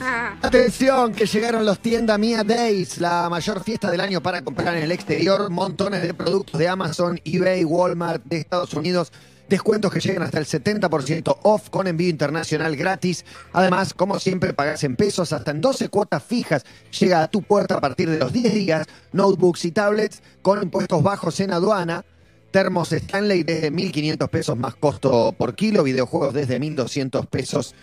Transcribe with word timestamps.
Atención, 0.42 1.12
que 1.12 1.26
llegaron 1.26 1.64
los 1.64 1.80
Tienda 1.80 2.16
Mía 2.16 2.42
Days, 2.44 2.98
la 2.98 3.28
mayor 3.28 3.62
fiesta 3.62 3.90
del 3.90 4.00
año 4.00 4.22
para 4.22 4.42
comprar 4.42 4.76
en 4.76 4.84
el 4.84 4.92
exterior. 4.92 5.50
Montones 5.50 6.02
de 6.02 6.14
productos 6.14 6.58
de 6.58 6.68
Amazon, 6.68 7.20
eBay, 7.24 7.64
Walmart 7.64 8.24
de 8.24 8.38
Estados 8.38 8.72
Unidos. 8.74 9.12
Descuentos 9.48 9.92
que 9.92 10.00
llegan 10.00 10.22
hasta 10.22 10.38
el 10.38 10.46
70% 10.46 11.38
off 11.42 11.70
con 11.70 11.88
envío 11.88 12.08
internacional 12.08 12.76
gratis. 12.76 13.24
Además, 13.52 13.94
como 13.94 14.18
siempre, 14.20 14.54
pagas 14.54 14.84
en 14.84 14.96
pesos 14.96 15.32
hasta 15.32 15.50
en 15.50 15.60
12 15.60 15.88
cuotas 15.88 16.22
fijas. 16.22 16.64
Llega 16.98 17.22
a 17.22 17.28
tu 17.28 17.42
puerta 17.42 17.74
a 17.76 17.80
partir 17.80 18.08
de 18.08 18.18
los 18.18 18.32
10 18.32 18.54
días. 18.54 18.86
Notebooks 19.12 19.64
y 19.64 19.72
tablets 19.72 20.22
con 20.40 20.62
impuestos 20.62 21.02
bajos 21.02 21.40
en 21.40 21.52
aduana. 21.52 22.04
Termos 22.52 22.92
Stanley 22.92 23.42
desde 23.42 23.72
1.500 23.72 24.28
pesos 24.28 24.56
más 24.56 24.76
costo 24.76 25.32
por 25.36 25.54
kilo. 25.54 25.82
Videojuegos 25.82 26.32
desde 26.32 26.60
1.200 26.60 27.26
pesos 27.26 27.74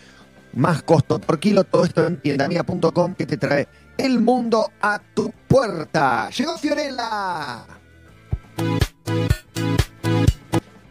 más 0.54 0.82
costo 0.82 1.20
por 1.20 1.38
kilo. 1.38 1.64
Todo 1.64 1.84
esto 1.84 2.06
en 2.06 2.20
tiendamia.com 2.20 3.14
que 3.14 3.26
te 3.26 3.36
trae 3.36 3.68
el 3.96 4.20
mundo 4.20 4.70
a 4.80 5.00
tu 5.14 5.32
puerta. 5.48 6.30
Llegó 6.30 6.56
Fiorella. 6.58 7.66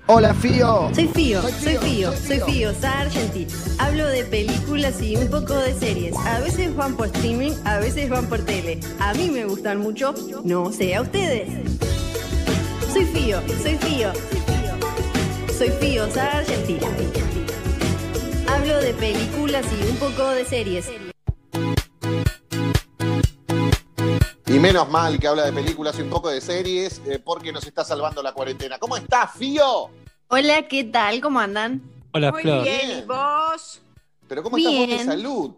Hola, 0.09 0.33
Fío. 0.33 0.89
Soy 0.95 1.07
Fío, 1.09 1.41
Soy 1.41 1.77
Fío, 1.77 2.13
soy. 2.13 2.39
Fío, 2.39 2.73
Sargenti. 2.73 3.45
Hablo 3.77 4.07
de 4.07 4.23
películas 4.23 5.01
y 5.01 5.17
un 5.17 5.29
poco 5.29 5.53
de 5.55 5.73
series. 5.73 6.15
A 6.15 6.39
veces 6.39 6.73
van 6.73 6.95
por 6.95 7.07
streaming, 7.07 7.51
a 7.65 7.79
veces 7.79 8.09
van 8.09 8.25
por 8.27 8.39
tele. 8.39 8.79
A 8.99 9.13
mí 9.15 9.29
me 9.29 9.43
gustan 9.43 9.79
mucho, 9.79 10.15
no 10.45 10.71
sé 10.71 10.95
a 10.95 11.01
ustedes. 11.01 11.49
Soy 12.93 13.03
Fío, 13.03 13.41
soy 13.61 13.77
Fío. 13.77 14.13
Soy 15.57 15.71
Fío, 15.71 16.09
Sargenti. 16.09 16.77
Hablo 18.67 18.81
de 18.81 18.93
películas 18.95 19.65
y 19.71 19.89
un 19.89 19.95
poco 19.95 20.27
de 20.27 20.43
series. 20.43 20.91
Y 24.45 24.59
menos 24.59 24.89
mal 24.89 25.17
que 25.17 25.25
habla 25.29 25.45
de 25.45 25.53
películas 25.53 25.97
y 25.97 26.01
un 26.01 26.09
poco 26.09 26.27
de 26.29 26.41
series, 26.41 27.01
eh, 27.05 27.17
porque 27.23 27.53
nos 27.53 27.65
está 27.65 27.85
salvando 27.85 28.21
la 28.21 28.33
cuarentena. 28.33 28.77
¿Cómo 28.77 28.97
estás, 28.97 29.31
Fío? 29.37 29.89
Hola, 30.27 30.67
¿qué 30.67 30.83
tal? 30.83 31.21
¿Cómo 31.21 31.39
andan? 31.39 31.81
Hola, 32.11 32.29
Muy 32.33 32.41
Flor. 32.41 32.63
bien, 32.63 32.99
¿y 32.99 33.01
vos? 33.05 33.81
Pero 34.27 34.43
¿cómo 34.43 34.57
estás 34.57 34.73
vos 34.73 34.87
de 34.89 34.99
salud? 34.99 35.51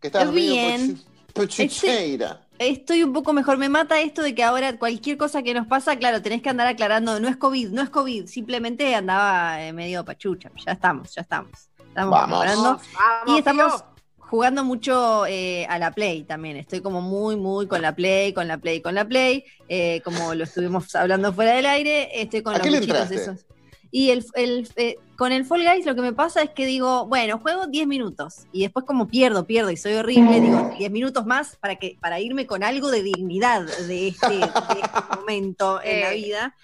Que 0.00 0.08
estás 0.08 0.32
Bien. 0.32 1.00
pochicheira. 1.32 2.44
Estoy 2.58 3.04
un 3.04 3.12
poco 3.12 3.32
mejor. 3.32 3.56
Me 3.58 3.68
mata 3.68 4.00
esto 4.00 4.20
de 4.20 4.34
que 4.34 4.42
ahora 4.42 4.76
cualquier 4.80 5.16
cosa 5.16 5.44
que 5.44 5.54
nos 5.54 5.68
pasa, 5.68 5.94
claro, 5.94 6.22
tenés 6.22 6.42
que 6.42 6.48
andar 6.48 6.66
aclarando. 6.66 7.20
No 7.20 7.28
es 7.28 7.36
COVID, 7.36 7.68
no 7.68 7.82
es 7.82 7.90
COVID. 7.90 8.26
Simplemente 8.26 8.96
andaba 8.96 9.62
eh, 9.64 9.72
medio 9.72 10.04
pachucha. 10.04 10.50
Ya 10.66 10.72
estamos, 10.72 11.14
ya 11.14 11.22
estamos. 11.22 11.67
Estamos 11.98 12.20
Vamos. 12.30 12.80
Vamos, 12.94 13.34
Y 13.34 13.38
estamos 13.38 13.84
jugando 14.18 14.64
mucho 14.64 15.26
eh, 15.26 15.66
a 15.68 15.78
la 15.78 15.90
Play 15.90 16.22
también. 16.24 16.56
Estoy 16.56 16.80
como 16.80 17.00
muy, 17.00 17.36
muy 17.36 17.66
con 17.66 17.82
la 17.82 17.94
Play, 17.94 18.32
con 18.32 18.46
la 18.46 18.58
Play, 18.58 18.80
con 18.80 18.94
la 18.94 19.06
Play. 19.06 19.44
Eh, 19.68 20.00
como 20.04 20.34
lo 20.34 20.44
estuvimos 20.44 20.94
hablando 20.94 21.32
fuera 21.32 21.54
del 21.54 21.66
aire, 21.66 22.20
estoy 22.20 22.42
con 22.42 22.54
¿A 22.54 22.58
los 22.58 22.64
qué 22.64 22.70
le 22.70 22.80
bichitos 22.80 23.10
esos. 23.10 23.46
Y 23.90 24.10
el, 24.10 24.24
el, 24.34 24.68
eh, 24.76 24.96
con 25.16 25.32
el 25.32 25.46
Fall 25.46 25.64
Guys 25.64 25.86
lo 25.86 25.94
que 25.94 26.02
me 26.02 26.12
pasa 26.12 26.42
es 26.42 26.50
que 26.50 26.66
digo, 26.66 27.06
bueno, 27.06 27.38
juego 27.38 27.66
10 27.66 27.86
minutos 27.86 28.42
y 28.52 28.60
después 28.60 28.84
como 28.84 29.08
pierdo, 29.08 29.46
pierdo 29.46 29.70
y 29.70 29.78
soy 29.78 29.94
horrible, 29.94 30.42
digo 30.42 30.72
10 30.76 30.90
minutos 30.90 31.24
más 31.24 31.56
para 31.56 31.76
que 31.76 31.96
para 31.98 32.20
irme 32.20 32.46
con 32.46 32.62
algo 32.62 32.90
de 32.90 33.02
dignidad 33.02 33.62
de 33.62 34.08
este, 34.08 34.28
de 34.28 34.40
este 34.40 34.50
momento 35.16 35.80
en 35.82 36.00
la 36.02 36.10
vida. 36.10 36.54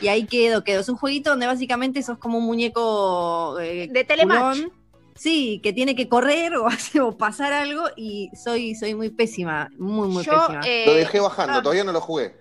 Y 0.00 0.06
ahí 0.06 0.24
quedo, 0.24 0.62
quedo. 0.62 0.80
Es 0.80 0.88
un 0.88 0.96
jueguito 0.96 1.30
donde 1.30 1.46
básicamente 1.46 2.00
sos 2.02 2.18
como 2.18 2.38
un 2.38 2.44
muñeco 2.44 3.58
eh, 3.58 3.88
De 3.90 4.04
telematch. 4.04 4.56
culón. 4.58 4.77
Sí, 5.18 5.60
que 5.64 5.72
tiene 5.72 5.96
que 5.96 6.08
correr 6.08 6.54
o, 6.56 6.66
hacer- 6.68 7.02
o 7.02 7.18
pasar 7.18 7.52
algo 7.52 7.84
y 7.96 8.30
soy, 8.34 8.74
soy 8.76 8.94
muy 8.94 9.10
pésima, 9.10 9.68
muy, 9.76 10.06
muy 10.08 10.22
Yo, 10.24 10.32
pésima. 10.32 10.60
eh, 10.64 10.84
Lo 10.86 10.94
dejé 10.94 11.18
bajando, 11.20 11.54
ah. 11.58 11.62
todavía 11.62 11.82
no 11.84 11.92
lo 11.92 12.00
jugué. 12.00 12.36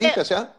¿Viste 0.00 0.24
ya? 0.24 0.54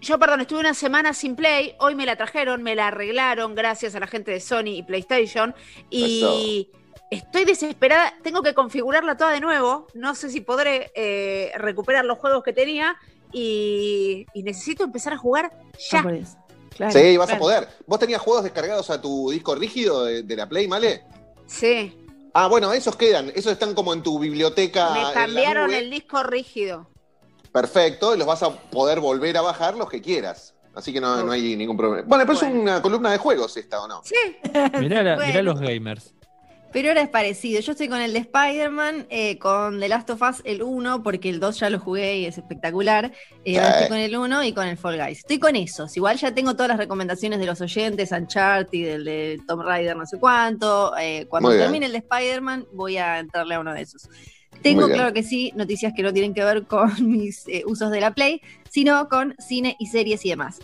yo, 0.00 0.18
perdón, 0.18 0.40
estuve 0.40 0.60
una 0.60 0.72
semana 0.72 1.12
sin 1.12 1.36
Play, 1.36 1.74
hoy 1.78 1.94
me 1.94 2.06
la 2.06 2.16
trajeron, 2.16 2.62
me 2.62 2.74
la 2.74 2.86
arreglaron 2.88 3.54
gracias 3.54 3.94
a 3.94 4.00
la 4.00 4.06
gente 4.06 4.30
de 4.30 4.40
Sony 4.40 4.68
y 4.78 4.82
PlayStation 4.82 5.54
y 5.90 6.70
estoy 7.10 7.44
desesperada, 7.44 8.14
tengo 8.22 8.42
que 8.42 8.54
configurarla 8.54 9.18
toda 9.18 9.32
de 9.32 9.40
nuevo, 9.40 9.88
no 9.92 10.14
sé 10.14 10.30
si 10.30 10.40
podré 10.40 10.90
eh, 10.94 11.52
recuperar 11.56 12.06
los 12.06 12.16
juegos 12.16 12.42
que 12.42 12.54
tenía 12.54 12.96
y, 13.30 14.24
y 14.32 14.42
necesito 14.42 14.84
empezar 14.84 15.12
a 15.12 15.18
jugar 15.18 15.50
Ah, 15.52 15.76
ya. 15.90 16.02
Claro. 16.80 16.98
Sí, 16.98 17.16
vas 17.18 17.30
a 17.30 17.38
poder. 17.38 17.68
¿Vos 17.86 17.98
tenías 17.98 18.22
juegos 18.22 18.42
descargados 18.42 18.88
a 18.88 18.98
tu 19.02 19.30
disco 19.30 19.54
rígido 19.54 20.04
de, 20.06 20.22
de 20.22 20.36
la 20.36 20.48
Play, 20.48 20.66
Male? 20.66 21.04
Sí, 21.46 21.94
Ah, 22.32 22.46
bueno, 22.46 22.72
esos 22.72 22.96
quedan. 22.96 23.30
Esos 23.34 23.52
están 23.52 23.74
como 23.74 23.92
en 23.92 24.02
tu 24.02 24.18
biblioteca. 24.18 24.86
en 24.88 24.94
me 24.94 25.02
la 25.02 25.12
cambiaron 25.12 25.66
nube. 25.66 25.78
el 25.78 25.90
disco 25.90 26.22
rígido. 26.22 26.88
Perfecto, 27.52 28.14
y 28.14 28.18
los 28.18 28.26
vas 28.26 28.42
a 28.42 28.50
poder 28.50 29.00
volver 29.00 29.36
a 29.36 29.42
bajar 29.42 29.76
los 29.76 29.90
que 29.90 30.00
quieras. 30.00 30.54
Así 30.74 30.92
que 30.92 31.00
no, 31.00 31.22
no 31.24 31.32
hay 31.32 31.56
ningún 31.56 31.76
problema. 31.76 32.06
Bueno, 32.08 32.24
pero 32.24 32.38
es 32.38 32.42
una 32.44 32.80
columna 32.80 33.10
de 33.10 33.18
juegos 33.18 33.56
esta, 33.56 33.82
¿o 33.82 33.88
no? 33.88 34.00
Sí, 34.04 34.14
Mirá, 34.78 35.02
la- 35.02 35.16
mirá 35.16 35.42
los 35.42 35.60
gamers. 35.60 36.14
Pero 36.72 36.88
ahora 36.88 37.02
es 37.02 37.08
parecido. 37.08 37.60
Yo 37.60 37.72
estoy 37.72 37.88
con 37.88 38.00
el 38.00 38.12
de 38.12 38.20
Spider-Man, 38.20 39.06
eh, 39.10 39.38
con 39.38 39.80
The 39.80 39.88
Last 39.88 40.10
of 40.10 40.22
Us 40.22 40.40
el 40.44 40.62
1, 40.62 41.02
porque 41.02 41.28
el 41.28 41.40
2 41.40 41.58
ya 41.58 41.70
lo 41.70 41.80
jugué 41.80 42.18
y 42.18 42.26
es 42.26 42.38
espectacular. 42.38 43.12
Eh, 43.44 43.58
ahora 43.58 43.72
estoy 43.72 43.88
con 43.88 43.98
el 43.98 44.16
1 44.16 44.44
y 44.44 44.52
con 44.52 44.68
el 44.68 44.76
Fall 44.76 44.96
Guys. 44.96 45.18
Estoy 45.18 45.40
con 45.40 45.56
esos. 45.56 45.96
Igual 45.96 46.16
ya 46.18 46.32
tengo 46.32 46.54
todas 46.54 46.68
las 46.68 46.78
recomendaciones 46.78 47.40
de 47.40 47.46
los 47.46 47.60
oyentes, 47.60 48.12
Uncharted, 48.12 48.86
del 48.86 49.04
de 49.04 49.40
Tomb 49.48 49.62
Raider, 49.62 49.96
no 49.96 50.06
sé 50.06 50.18
cuánto. 50.18 50.96
Eh, 50.96 51.26
cuando 51.28 51.50
termine 51.50 51.86
el 51.86 51.92
de 51.92 51.98
Spider-Man, 51.98 52.66
voy 52.72 52.98
a 52.98 53.18
entrarle 53.18 53.56
a 53.56 53.60
uno 53.60 53.74
de 53.74 53.82
esos. 53.82 54.08
Tengo, 54.62 54.88
claro 54.88 55.12
que 55.12 55.22
sí, 55.22 55.52
noticias 55.56 55.92
que 55.96 56.02
no 56.02 56.12
tienen 56.12 56.34
que 56.34 56.44
ver 56.44 56.66
con 56.66 56.92
mis 57.00 57.46
usos 57.66 57.90
de 57.90 58.00
la 58.00 58.14
Play, 58.14 58.42
sino 58.68 59.08
con 59.08 59.34
cine 59.38 59.74
y 59.80 59.86
series 59.86 60.24
y 60.24 60.30
demás. 60.30 60.60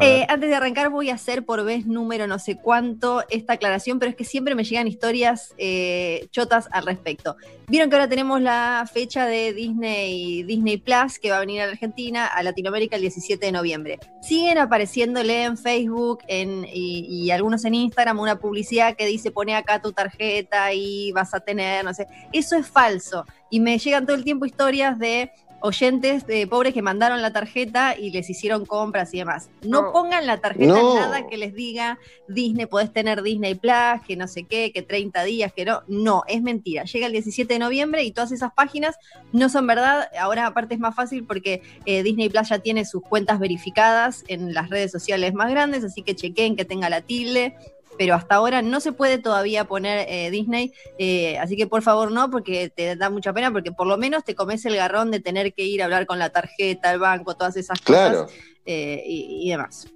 Eh, 0.00 0.26
antes 0.28 0.48
de 0.48 0.54
arrancar 0.54 0.90
voy 0.90 1.10
a 1.10 1.14
hacer 1.14 1.44
por 1.44 1.64
vez 1.64 1.86
número 1.86 2.26
no 2.26 2.38
sé 2.38 2.56
cuánto 2.56 3.24
esta 3.30 3.54
aclaración, 3.54 3.98
pero 3.98 4.10
es 4.10 4.16
que 4.16 4.24
siempre 4.24 4.54
me 4.54 4.64
llegan 4.64 4.86
historias 4.86 5.54
eh, 5.58 6.28
chotas 6.30 6.68
al 6.72 6.86
respecto. 6.86 7.36
Vieron 7.66 7.90
que 7.90 7.96
ahora 7.96 8.08
tenemos 8.08 8.40
la 8.40 8.88
fecha 8.92 9.26
de 9.26 9.52
Disney 9.52 10.42
Disney 10.44 10.78
Plus 10.78 11.18
que 11.18 11.30
va 11.30 11.38
a 11.38 11.40
venir 11.40 11.60
a 11.62 11.66
la 11.66 11.72
Argentina, 11.72 12.26
a 12.26 12.42
Latinoamérica 12.42 12.96
el 12.96 13.02
17 13.02 13.44
de 13.44 13.52
noviembre. 13.52 13.98
Siguen 14.22 14.58
apareciéndole 14.58 15.44
en 15.44 15.56
Facebook 15.56 16.20
y, 16.28 17.06
y 17.08 17.30
algunos 17.30 17.64
en 17.64 17.74
Instagram 17.74 18.18
una 18.18 18.38
publicidad 18.38 18.96
que 18.96 19.06
dice 19.06 19.30
pone 19.30 19.54
acá 19.54 19.80
tu 19.80 19.92
tarjeta 19.92 20.72
y 20.72 21.12
vas 21.12 21.34
a 21.34 21.40
tener, 21.40 21.84
no 21.84 21.94
sé. 21.94 22.06
Eso 22.32 22.56
es 22.56 22.66
falso. 22.66 23.24
Y 23.50 23.60
me 23.60 23.78
llegan 23.78 24.06
todo 24.06 24.16
el 24.16 24.24
tiempo 24.24 24.46
historias 24.46 24.98
de 24.98 25.30
oyentes 25.60 26.26
de 26.26 26.46
pobres 26.46 26.72
que 26.74 26.82
mandaron 26.82 27.20
la 27.22 27.32
tarjeta 27.32 27.96
y 27.98 28.10
les 28.10 28.30
hicieron 28.30 28.64
compras 28.64 29.12
y 29.14 29.18
demás. 29.18 29.50
No 29.62 29.82
No. 29.82 29.92
pongan 29.92 30.26
la 30.26 30.38
tarjeta 30.40 30.66
No. 30.72 30.92
en 30.94 31.00
nada 31.00 31.26
que 31.26 31.36
les 31.36 31.54
diga 31.54 31.98
Disney, 32.28 32.66
podés 32.66 32.92
tener 32.92 33.22
Disney 33.22 33.54
Plus, 33.54 34.02
que 34.06 34.16
no 34.16 34.28
sé 34.28 34.44
qué, 34.44 34.72
que 34.72 34.82
30 34.82 35.24
días, 35.24 35.52
que 35.52 35.64
no. 35.64 35.82
No, 35.88 36.22
es 36.28 36.42
mentira. 36.42 36.84
Llega 36.84 37.06
el 37.06 37.12
17 37.12 37.52
de 37.54 37.58
noviembre 37.58 38.04
y 38.04 38.12
todas 38.12 38.32
esas 38.32 38.52
páginas 38.52 38.96
no 39.32 39.48
son 39.48 39.66
verdad. 39.66 40.08
Ahora 40.18 40.46
aparte 40.46 40.74
es 40.74 40.80
más 40.80 40.94
fácil 40.94 41.24
porque 41.24 41.62
eh, 41.86 42.02
Disney 42.02 42.28
Plus 42.28 42.48
ya 42.48 42.58
tiene 42.60 42.84
sus 42.84 43.02
cuentas 43.02 43.38
verificadas 43.38 44.24
en 44.28 44.54
las 44.54 44.70
redes 44.70 44.92
sociales 44.92 45.34
más 45.34 45.50
grandes, 45.50 45.84
así 45.84 46.02
que 46.02 46.14
chequen 46.14 46.56
que 46.56 46.64
tenga 46.64 46.88
la 46.88 47.00
tilde. 47.00 47.56
Pero 47.98 48.14
hasta 48.14 48.36
ahora 48.36 48.62
no 48.62 48.80
se 48.80 48.92
puede 48.92 49.18
todavía 49.18 49.64
poner 49.64 50.06
eh, 50.08 50.30
Disney, 50.30 50.72
eh, 50.98 51.36
así 51.38 51.56
que 51.56 51.66
por 51.66 51.82
favor 51.82 52.12
no, 52.12 52.30
porque 52.30 52.70
te 52.70 52.96
da 52.96 53.10
mucha 53.10 53.32
pena, 53.32 53.52
porque 53.52 53.72
por 53.72 53.86
lo 53.88 53.98
menos 53.98 54.24
te 54.24 54.34
comes 54.34 54.64
el 54.64 54.76
garrón 54.76 55.10
de 55.10 55.20
tener 55.20 55.52
que 55.52 55.64
ir 55.64 55.82
a 55.82 55.86
hablar 55.86 56.06
con 56.06 56.18
la 56.18 56.30
tarjeta, 56.30 56.92
el 56.92 57.00
banco, 57.00 57.34
todas 57.36 57.56
esas 57.56 57.80
Claro. 57.80 58.22
cosas 58.26 58.38
eh, 58.64 59.02
y, 59.04 59.46
y 59.46 59.50
demás. 59.50 59.86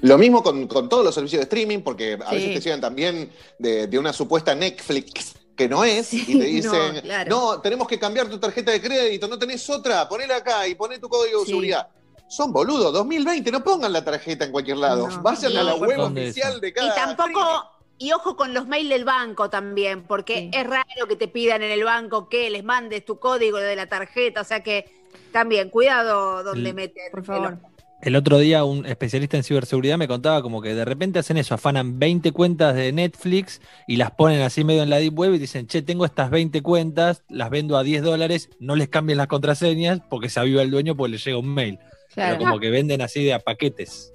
Lo 0.00 0.18
mismo 0.18 0.42
con, 0.42 0.66
con 0.66 0.88
todos 0.88 1.04
los 1.04 1.14
servicios 1.14 1.38
de 1.38 1.44
streaming, 1.44 1.78
porque 1.82 2.18
a 2.20 2.30
Sí. 2.30 2.34
veces 2.34 2.52
te 2.54 2.60
llegan 2.60 2.80
también 2.80 3.30
de, 3.60 3.86
de 3.86 3.98
una 3.98 4.12
supuesta 4.12 4.52
Netflix 4.54 5.36
que 5.54 5.68
no 5.68 5.84
es, 5.84 6.08
Sí, 6.08 6.24
y 6.26 6.38
te 6.38 6.44
dicen, 6.46 6.94
no, 6.96 7.02
claro. 7.02 7.30
no, 7.30 7.60
tenemos 7.60 7.86
que 7.86 7.98
cambiar 8.00 8.28
tu 8.28 8.40
tarjeta 8.40 8.72
de 8.72 8.80
crédito, 8.80 9.28
no 9.28 9.38
tenés 9.38 9.68
otra, 9.70 10.08
ponela 10.08 10.36
acá 10.36 10.66
y 10.66 10.74
poné 10.74 10.98
tu 10.98 11.08
código 11.08 11.40
de 11.40 11.46
seguridad. 11.46 11.86
Son 12.32 12.50
boludos, 12.50 12.94
2020, 12.94 13.52
no 13.52 13.62
pongan 13.62 13.92
la 13.92 14.02
tarjeta 14.02 14.46
en 14.46 14.52
cualquier 14.52 14.78
lado, 14.78 15.06
No. 15.06 15.20
vayan 15.22 15.54
a 15.54 15.60
Y- 15.62 15.64
la 15.66 15.74
web 15.74 15.96
¿Dónde 15.98 16.22
oficial 16.30 16.60
de 16.62 16.68
Y 16.68 16.72
cada 16.72 17.14
tampoco, 17.14 17.40
y 17.98 18.10
ojo 18.12 18.36
con 18.36 18.54
los 18.54 18.66
mails 18.66 18.88
del 18.88 19.04
banco 19.04 19.50
también, 19.50 20.04
porque 20.04 20.48
Sí. 20.50 20.50
es 20.58 20.66
raro 20.66 21.06
que 21.06 21.16
te 21.16 21.28
pidan 21.28 21.62
en 21.62 21.70
el 21.70 21.84
banco 21.84 22.30
que 22.30 22.48
les 22.48 22.64
mandes 22.64 23.04
tu 23.04 23.18
código 23.18 23.58
de 23.58 23.76
la 23.76 23.86
tarjeta, 23.86 24.40
o 24.40 24.44
sea 24.44 24.62
que 24.62 24.86
también, 25.30 25.68
cuidado 25.68 26.42
donde 26.42 26.70
El- 26.70 26.74
metes. 26.74 27.02
Por 27.10 27.22
favor. 27.22 27.58
El 28.00 28.16
otro 28.16 28.38
día 28.38 28.64
un 28.64 28.86
especialista 28.86 29.36
en 29.36 29.44
ciberseguridad 29.44 29.98
me 29.98 30.08
contaba 30.08 30.40
como 30.40 30.62
que 30.62 30.74
de 30.74 30.86
repente 30.86 31.18
hacen 31.18 31.36
eso, 31.36 31.54
afanan 31.54 31.98
20 31.98 32.32
cuentas 32.32 32.74
de 32.74 32.92
Netflix 32.92 33.60
y 33.86 33.96
las 33.96 34.10
ponen 34.12 34.40
así 34.40 34.64
medio 34.64 34.82
en 34.82 34.88
la 34.90 34.96
deep 34.96 35.16
web 35.16 35.34
y 35.34 35.38
dicen, 35.38 35.66
che, 35.66 35.82
tengo 35.82 36.06
estas 36.06 36.30
20 36.30 36.62
cuentas, 36.62 37.22
las 37.28 37.50
vendo 37.50 37.76
a 37.76 37.82
10 37.82 38.02
dólares, 38.02 38.48
no 38.58 38.74
les 38.74 38.88
cambien 38.88 39.18
las 39.18 39.26
contraseñas 39.26 40.00
porque 40.08 40.30
se 40.30 40.40
aviva 40.40 40.62
el 40.62 40.70
dueño 40.70 40.96
porque 40.96 41.12
les 41.12 41.24
llega 41.26 41.36
un 41.38 41.52
mail. 41.54 41.78
Claro, 42.14 42.36
Pero 42.36 42.44
como 42.48 42.60
que 42.60 42.70
venden 42.70 43.00
así 43.02 43.24
de 43.24 43.34
a 43.34 43.38
paquetes. 43.38 44.12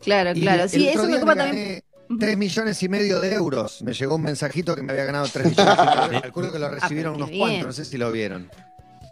claro, 0.00 0.32
claro. 0.34 0.68
Sí, 0.68 0.88
eso 0.88 1.04
me 1.08 1.16
ocupa 1.16 1.34
también. 1.36 1.82
3 2.18 2.36
millones 2.36 2.82
y 2.82 2.88
medio 2.88 3.20
de 3.20 3.32
euros. 3.34 3.82
Me 3.82 3.92
llegó 3.92 4.16
un 4.16 4.22
mensajito 4.22 4.74
que 4.74 4.82
me 4.82 4.92
había 4.92 5.04
ganado 5.04 5.28
3 5.32 5.46
millones 5.50 5.76
y 5.78 6.08
medio. 6.08 6.22
Calculo 6.22 6.52
que 6.52 6.58
lo 6.58 6.68
recibieron 6.68 7.14
Ah, 7.14 7.16
pero 7.16 7.26
unos 7.28 7.38
cuantos, 7.38 7.66
no 7.66 7.72
sé 7.72 7.84
si 7.84 7.98
lo 7.98 8.10
vieron. 8.10 8.50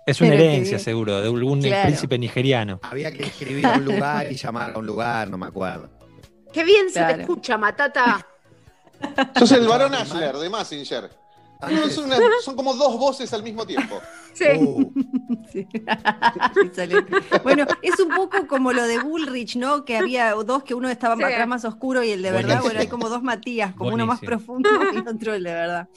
Es 0.07 0.21
una 0.21 0.31
Pero 0.31 0.43
herencia, 0.45 0.79
seguro, 0.79 1.21
de 1.21 1.29
algún 1.29 1.61
Claro. 1.61 1.87
príncipe 1.89 2.19
nigeriano. 2.19 2.81
Había 2.83 3.13
que 3.13 3.25
escribir 3.25 3.67
a 3.67 3.75
un 3.75 3.85
lugar 3.85 4.33
y 4.33 4.37
llamar 4.37 4.73
a 4.75 4.79
un 4.79 4.87
lugar, 4.87 5.29
no 5.31 5.37
me 5.39 5.47
acuerdo. 5.47 5.91
Qué 6.53 6.65
bien 6.65 6.91
se 6.91 7.05
te 7.05 7.21
escucha, 7.21 7.59
Matata. 7.59 8.27
Sos 9.39 9.53
el 9.53 9.67
varón 9.69 9.95
Ashler 9.95 10.35
de 10.37 10.49
Massinger. 10.49 11.11
Antes- 11.61 11.95
Son, 11.95 12.05
una- 12.05 12.17
son 12.45 12.55
como 12.57 12.75
dos 12.75 12.99
voces 12.99 13.33
al 13.33 13.43
mismo 13.43 13.67
tiempo. 13.67 14.01
Sí. 14.39 14.45
Sí. 15.53 15.67
Excelente. 16.63 17.11
bueno, 17.43 17.67
es 17.83 17.99
un 17.99 18.15
poco 18.15 18.47
como 18.47 18.73
lo 18.73 18.85
de 18.87 19.01
Bullrich, 19.01 19.57
¿no? 19.57 19.85
Que 19.85 19.97
había 19.97 20.33
dos, 20.35 20.63
que 20.63 20.75
uno 20.75 20.89
estaba 20.89 21.17
Sí. 21.17 21.23
acá 21.25 21.45
más 21.47 21.65
oscuro 21.65 22.05
y 22.05 22.11
el 22.13 22.23
de 22.23 22.31
verdad. 22.31 22.43
Buenísimo. 22.61 22.63
Bueno, 22.65 22.81
hay 22.81 22.87
como 22.87 23.09
dos 23.09 23.23
Matías, 23.23 23.75
como 23.75 23.93
uno 23.93 24.07
más 24.07 24.21
profundo 24.21 24.69
y 24.95 24.99
otro 24.99 25.35
el 25.35 25.43
de 25.43 25.53
verdad. 25.53 25.89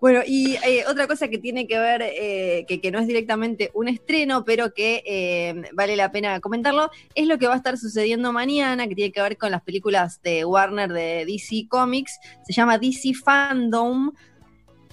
Bueno, 0.00 0.22
y 0.26 0.56
eh, 0.66 0.84
otra 0.88 1.06
cosa 1.06 1.28
que 1.28 1.38
tiene 1.38 1.68
que 1.68 1.78
ver, 1.78 2.02
eh, 2.02 2.64
que, 2.66 2.80
que 2.80 2.90
no 2.90 2.98
es 2.98 3.06
directamente 3.06 3.70
un 3.74 3.86
estreno, 3.88 4.44
pero 4.44 4.74
que 4.74 5.02
eh, 5.06 5.62
vale 5.74 5.94
la 5.94 6.10
pena 6.10 6.40
comentarlo, 6.40 6.90
es 7.14 7.26
lo 7.28 7.38
que 7.38 7.46
va 7.46 7.54
a 7.54 7.58
estar 7.58 7.78
sucediendo 7.78 8.32
mañana, 8.32 8.88
que 8.88 8.94
tiene 8.96 9.12
que 9.12 9.22
ver 9.22 9.36
con 9.38 9.52
las 9.52 9.62
películas 9.62 10.20
de 10.22 10.44
Warner 10.44 10.92
de 10.92 11.24
DC 11.26 11.68
Comics. 11.68 12.18
Se 12.44 12.52
llama 12.52 12.78
DC 12.78 13.14
Fandom. 13.14 14.10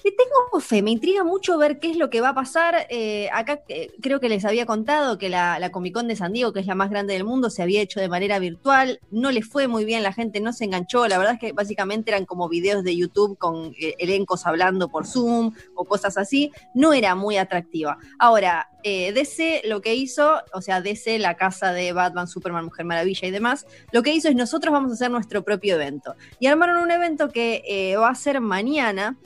Le 0.04 0.10
tengo 0.10 0.60
fe, 0.60 0.82
me 0.82 0.90
intriga 0.90 1.24
mucho 1.24 1.56
ver 1.58 1.78
qué 1.78 1.90
es 1.90 1.96
lo 1.96 2.10
que 2.10 2.20
va 2.20 2.30
a 2.30 2.34
pasar. 2.34 2.86
Eh, 2.90 3.28
acá 3.32 3.62
eh, 3.68 3.92
creo 4.00 4.20
que 4.20 4.28
les 4.28 4.44
había 4.44 4.66
contado 4.66 5.16
que 5.16 5.28
la, 5.28 5.70
Comic 5.70 5.94
Con 5.94 6.08
de 6.08 6.16
San 6.16 6.32
Diego, 6.32 6.52
que 6.52 6.60
es 6.60 6.66
la 6.66 6.74
más 6.74 6.90
grande 6.90 7.14
del 7.14 7.24
mundo, 7.24 7.50
se 7.50 7.62
había 7.62 7.80
hecho 7.80 8.00
de 8.00 8.08
manera 8.08 8.38
virtual. 8.38 9.00
No 9.10 9.30
le 9.30 9.42
fue 9.42 9.68
muy 9.68 9.84
bien, 9.84 10.02
la 10.02 10.12
gente 10.12 10.40
no 10.40 10.52
se 10.52 10.64
enganchó. 10.64 11.06
La 11.06 11.18
verdad 11.18 11.34
es 11.34 11.40
que 11.40 11.52
básicamente 11.52 12.10
eran 12.10 12.26
como 12.26 12.48
videos 12.48 12.82
de 12.84 12.96
YouTube 12.96 13.38
con 13.38 13.74
eh, 13.80 13.94
elencos 13.98 14.46
hablando 14.46 14.88
por 14.88 15.06
Zoom 15.06 15.52
o 15.74 15.84
cosas 15.84 16.18
así. 16.18 16.50
No 16.74 16.92
era 16.92 17.14
muy 17.14 17.36
atractiva. 17.36 17.98
Ahora, 18.18 18.70
eh, 18.82 19.12
DC 19.12 19.62
lo 19.66 19.80
que 19.80 19.94
hizo, 19.94 20.40
o 20.52 20.60
sea, 20.60 20.80
DC, 20.80 21.18
la 21.20 21.36
casa 21.36 21.72
de 21.72 21.92
Batman, 21.92 22.26
Superman, 22.26 22.64
Mujer 22.64 22.84
Maravilla 22.84 23.28
y 23.28 23.30
demás, 23.30 23.66
lo 23.92 24.02
que 24.02 24.12
hizo 24.12 24.28
es 24.28 24.34
nosotros 24.34 24.72
vamos 24.72 24.90
a 24.90 24.94
hacer 24.94 25.10
nuestro 25.10 25.44
propio 25.44 25.76
evento. 25.76 26.16
Y 26.40 26.48
armaron 26.48 26.82
un 26.82 26.90
evento 26.90 27.28
que 27.28 27.94
va 27.96 28.08
a 28.08 28.14
ser 28.16 28.40
mañana 28.40 29.16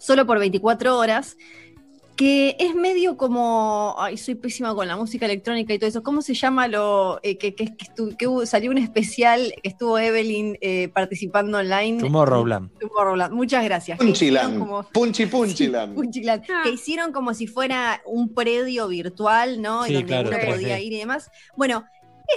solo 0.00 0.26
por 0.26 0.40
24 0.40 0.98
horas, 0.98 1.36
que 2.16 2.54
es 2.58 2.74
medio 2.74 3.16
como, 3.16 3.94
ay, 3.98 4.18
soy 4.18 4.34
pésima 4.34 4.74
con 4.74 4.86
la 4.86 4.94
música 4.94 5.24
electrónica 5.24 5.72
y 5.72 5.78
todo 5.78 5.88
eso, 5.88 6.02
¿cómo 6.02 6.20
se 6.20 6.34
llama 6.34 6.68
lo 6.68 7.18
eh, 7.22 7.38
que, 7.38 7.54
que, 7.54 7.74
que 7.74 7.86
estu- 7.86 8.14
que 8.14 8.26
hubo- 8.26 8.44
salió 8.44 8.70
un 8.70 8.76
especial 8.76 9.54
que 9.62 9.68
estuvo 9.70 9.98
Evelyn 9.98 10.58
eh, 10.60 10.88
participando 10.88 11.56
online? 11.56 11.98
Tomorrowland. 11.98 12.78
Tomorrowland. 12.78 13.32
Muchas 13.32 13.64
gracias. 13.64 13.96
Punchiland. 13.98 14.58
como- 14.58 14.82
Punchi 14.92 15.24
Punchiland. 15.26 15.94
Punchiland, 15.94 16.42
Ah. 16.50 16.60
que 16.64 16.72
hicieron 16.72 17.12
como 17.12 17.32
si 17.32 17.46
fuera 17.46 18.02
un 18.04 18.34
predio 18.34 18.88
virtual, 18.88 19.62
¿no? 19.62 19.84
Sí, 19.84 19.92
y 19.92 19.94
donde 19.94 20.08
claro, 20.08 20.28
uno 20.28 20.36
3D. 20.38 20.50
podía 20.52 20.78
ir 20.78 20.92
y 20.92 20.98
demás. 20.98 21.30
Bueno, 21.56 21.84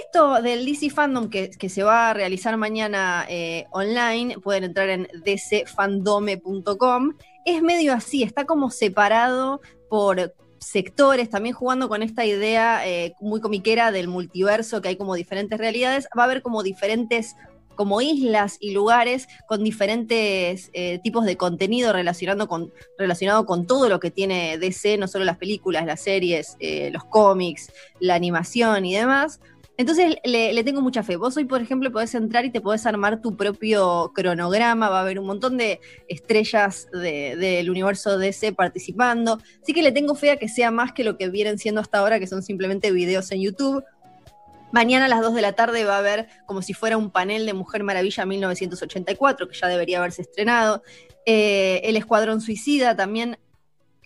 esto 0.02 0.40
del 0.40 0.64
DC 0.64 0.88
Fandom 0.88 1.28
que, 1.28 1.50
que 1.50 1.68
se 1.68 1.82
va 1.82 2.08
a 2.08 2.14
realizar 2.14 2.56
mañana 2.56 3.26
eh, 3.28 3.66
online, 3.70 4.36
pueden 4.42 4.64
entrar 4.64 4.88
en 4.88 5.08
dcfandome.com, 5.26 7.12
es 7.44 7.62
medio 7.62 7.92
así, 7.92 8.22
está 8.22 8.44
como 8.44 8.70
separado 8.70 9.60
por 9.88 10.34
sectores, 10.58 11.28
también 11.28 11.54
jugando 11.54 11.88
con 11.88 12.02
esta 12.02 12.24
idea 12.24 12.86
eh, 12.88 13.14
muy 13.20 13.40
comiquera 13.40 13.92
del 13.92 14.08
multiverso, 14.08 14.80
que 14.80 14.88
hay 14.88 14.96
como 14.96 15.14
diferentes 15.14 15.58
realidades, 15.58 16.08
va 16.16 16.22
a 16.22 16.26
haber 16.26 16.42
como 16.42 16.62
diferentes 16.62 17.36
como 17.74 18.00
islas 18.00 18.56
y 18.60 18.72
lugares 18.72 19.26
con 19.48 19.64
diferentes 19.64 20.70
eh, 20.72 21.00
tipos 21.02 21.24
de 21.24 21.36
contenido 21.36 21.92
relacionando 21.92 22.46
con, 22.46 22.72
relacionado 22.98 23.46
con 23.46 23.66
todo 23.66 23.88
lo 23.88 24.00
que 24.00 24.12
tiene 24.12 24.58
DC, 24.58 24.96
no 24.96 25.08
solo 25.08 25.24
las 25.24 25.38
películas, 25.38 25.84
las 25.84 26.00
series, 26.00 26.56
eh, 26.60 26.90
los 26.92 27.04
cómics, 27.04 27.72
la 28.00 28.14
animación 28.14 28.84
y 28.84 28.94
demás. 28.94 29.40
Entonces 29.76 30.16
le, 30.24 30.62
tengo 30.62 30.80
mucha 30.80 31.02
fe. 31.02 31.16
Vos 31.16 31.36
hoy, 31.36 31.46
por 31.46 31.60
ejemplo, 31.60 31.90
podés 31.90 32.14
entrar 32.14 32.44
y 32.44 32.50
te 32.50 32.60
podés 32.60 32.86
armar 32.86 33.20
tu 33.20 33.36
propio 33.36 34.12
cronograma, 34.14 34.88
va 34.88 34.98
a 34.98 35.02
haber 35.02 35.18
un 35.18 35.26
montón 35.26 35.56
de 35.56 35.80
estrellas 36.08 36.86
de- 36.92 37.34
del 37.36 37.68
universo 37.70 38.16
DC 38.16 38.52
participando. 38.52 39.40
Así 39.62 39.72
que 39.72 39.82
le 39.82 39.90
tengo 39.90 40.14
fe 40.14 40.30
a 40.30 40.36
que 40.36 40.48
sea 40.48 40.70
más 40.70 40.92
que 40.92 41.02
lo 41.02 41.16
que 41.18 41.28
vienen 41.28 41.58
siendo 41.58 41.80
hasta 41.80 41.98
ahora, 41.98 42.20
que 42.20 42.28
son 42.28 42.42
simplemente 42.42 42.92
videos 42.92 43.32
en 43.32 43.40
YouTube. 43.40 43.82
Mañana 44.70 45.06
a 45.06 45.08
las 45.08 45.20
2 45.22 45.34
de 45.34 45.42
la 45.42 45.52
tarde 45.54 45.84
va 45.84 45.96
a 45.96 45.98
haber 45.98 46.28
como 46.46 46.62
si 46.62 46.72
fuera 46.72 46.96
un 46.96 47.10
panel 47.10 47.44
de 47.44 47.52
Mujer 47.54 47.82
Maravilla 47.82 48.26
1984, 48.26 49.48
que 49.48 49.56
ya 49.56 49.66
debería 49.68 49.98
haberse 49.98 50.22
estrenado. 50.22 50.82
Eh, 51.26 51.80
el 51.84 51.96
Escuadrón 51.96 52.40
Suicida 52.40 52.94
también, 52.96 53.38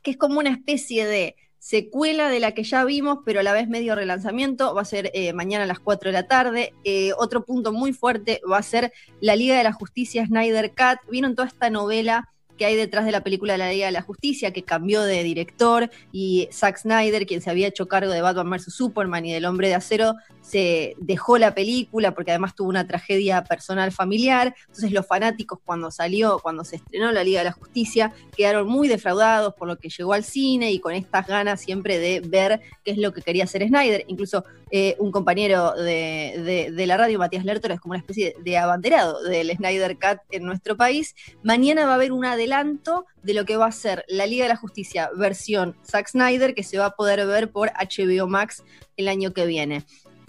que 0.02 0.12
es 0.12 0.16
como 0.16 0.38
una 0.38 0.50
especie 0.50 1.06
de 1.06 1.36
secuela 1.58 2.28
de 2.28 2.40
la 2.40 2.52
que 2.52 2.64
ya 2.64 2.84
vimos, 2.84 3.18
pero 3.24 3.40
a 3.40 3.42
la 3.42 3.52
vez 3.52 3.68
medio 3.68 3.94
relanzamiento. 3.94 4.74
Va 4.74 4.82
a 4.82 4.84
ser 4.84 5.10
eh, 5.14 5.32
mañana 5.32 5.64
a 5.64 5.66
las 5.66 5.80
4 5.80 6.08
de 6.08 6.12
la 6.12 6.26
tarde. 6.26 6.74
Eh, 6.84 7.12
otro 7.18 7.44
punto 7.44 7.72
muy 7.72 7.92
fuerte 7.92 8.40
va 8.50 8.58
a 8.58 8.62
ser 8.62 8.92
la 9.20 9.36
Liga 9.36 9.56
de 9.56 9.64
la 9.64 9.72
Justicia 9.72 10.26
Snyder 10.26 10.70
Cut. 10.70 11.10
¿Vieron 11.10 11.34
toda 11.34 11.48
esta 11.48 11.70
novela? 11.70 12.32
Que 12.58 12.66
hay 12.66 12.76
detrás 12.76 13.06
de 13.06 13.12
la 13.12 13.22
película 13.22 13.52
de 13.54 13.58
la 13.58 13.70
Liga 13.70 13.86
de 13.86 13.92
la 13.92 14.02
Justicia, 14.02 14.52
que 14.52 14.62
cambió 14.64 15.02
de 15.02 15.22
director 15.22 15.88
y 16.12 16.48
Zack 16.52 16.78
Snyder, 16.78 17.24
quien 17.26 17.40
se 17.40 17.48
había 17.50 17.68
hecho 17.68 17.88
cargo 17.88 18.12
de 18.12 18.20
Batman 18.20 18.50
vs. 18.50 18.74
Superman 18.74 19.24
y 19.24 19.32
del 19.32 19.44
Hombre 19.46 19.68
de 19.68 19.74
Acero, 19.76 20.14
se 20.42 20.94
dejó 20.98 21.36
la 21.38 21.54
película 21.54 22.14
porque 22.14 22.30
además 22.30 22.54
tuvo 22.54 22.68
una 22.70 22.86
tragedia 22.86 23.44
personal 23.44 23.92
familiar. 23.92 24.54
Entonces 24.62 24.92
los 24.92 25.06
fanáticos 25.06 25.58
cuando 25.64 25.90
salió, 25.90 26.38
cuando 26.40 26.64
se 26.64 26.76
estrenó 26.76 27.12
la 27.12 27.22
Liga 27.22 27.40
de 27.40 27.44
la 27.44 27.52
Justicia, 27.52 28.12
quedaron 28.36 28.66
muy 28.66 28.88
defraudados 28.88 29.54
por 29.54 29.68
lo 29.68 29.76
que 29.78 29.88
llegó 29.90 30.14
al 30.14 30.24
cine 30.24 30.72
y 30.72 30.80
con 30.80 30.94
estas 30.94 31.26
ganas 31.26 31.60
siempre 31.60 31.98
de 31.98 32.20
ver 32.20 32.60
qué 32.84 32.92
es 32.92 32.98
lo 32.98 33.12
que 33.12 33.22
quería 33.22 33.44
hacer 33.44 33.66
Snyder. 33.68 34.04
Incluso 34.08 34.44
eh, 34.70 34.96
un 34.98 35.12
compañero 35.12 35.74
de, 35.74 36.34
de- 36.44 36.72
de 36.72 36.86
la 36.86 36.96
radio, 36.96 37.18
Matías 37.18 37.44
Lertor, 37.44 37.72
es 37.72 37.80
como 37.80 37.92
una 37.92 37.98
especie 38.00 38.34
de 38.42 38.58
abanderado 38.58 39.22
del 39.22 39.50
Snyder 39.54 39.94
Cut 39.98 40.20
en 40.30 40.44
nuestro 40.44 40.76
país. 40.76 41.14
Mañana 41.42 41.84
va 41.84 41.92
a 41.92 41.94
haber 41.94 42.12
un 42.12 42.24
adelanto 42.48 43.06
de 43.22 43.34
lo 43.34 43.44
que 43.44 43.56
va 43.56 43.66
a 43.66 43.72
ser 43.72 44.04
la 44.08 44.26
Liga 44.26 44.44
de 44.44 44.50
la 44.50 44.56
Justicia 44.56 45.10
versión 45.16 45.76
Zack 45.84 46.08
Snyder, 46.08 46.54
que 46.54 46.62
se 46.62 46.78
va 46.78 46.86
a 46.86 46.90
poder 46.90 47.26
ver 47.26 47.50
por 47.50 47.70
HBO 47.70 48.26
Max 48.26 48.64
el 48.96 49.08
año 49.08 49.32
que 49.32 49.46
viene. 49.46 49.84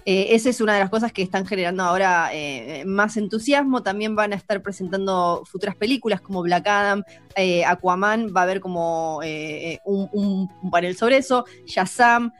Eh, 0.05 0.33
esa 0.35 0.49
es 0.49 0.61
una 0.61 0.73
de 0.73 0.79
las 0.79 0.89
cosas 0.89 1.11
que 1.11 1.21
están 1.21 1.45
generando 1.45 1.83
ahora 1.83 2.29
eh, 2.33 2.83
más 2.85 3.15
entusiasmo. 3.17 3.83
También 3.83 4.15
van 4.15 4.33
a 4.33 4.35
estar 4.35 4.61
presentando 4.61 5.43
futuras 5.45 5.75
películas 5.75 6.21
como 6.21 6.41
Black 6.41 6.67
Adam, 6.67 7.03
eh, 7.35 7.63
Aquaman, 7.65 8.33
va 8.35 8.41
a 8.41 8.43
haber 8.43 8.59
como 8.59 9.19
un 9.19 10.49
panel 10.71 10.95
sobre 10.95 11.17
eso, 11.17 11.45
Shazam, 11.65 12.31